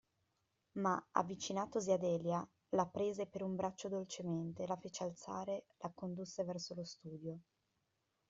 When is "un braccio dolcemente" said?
3.43-4.65